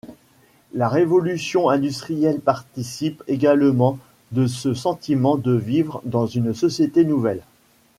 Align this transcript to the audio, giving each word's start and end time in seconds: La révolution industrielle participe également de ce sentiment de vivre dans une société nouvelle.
La 0.73 0.89
révolution 0.89 1.69
industrielle 1.69 2.39
participe 2.41 3.21
également 3.27 3.99
de 4.31 4.47
ce 4.47 4.73
sentiment 4.73 5.37
de 5.37 5.51
vivre 5.51 6.01
dans 6.05 6.25
une 6.25 6.55
société 6.55 7.05
nouvelle. 7.05 7.43